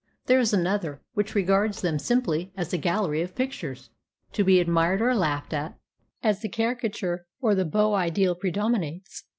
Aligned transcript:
There 0.25 0.39
is 0.39 0.51
another, 0.51 0.99
which 1.13 1.35
regards 1.35 1.81
them 1.81 1.99
simply 1.99 2.51
as 2.57 2.73
a 2.73 2.79
gallery 2.79 3.21
of 3.21 3.35
pictures, 3.35 3.91
to 4.33 4.43
be 4.43 4.59
admired 4.59 4.99
or 4.99 5.13
laughed 5.13 5.53
at 5.53 5.77
as 6.23 6.39
the 6.41 6.49
caricature 6.49 7.27
or 7.39 7.53
the 7.53 7.65
beau 7.65 7.93
ideal 7.93 8.33
predominates. 8.33 9.25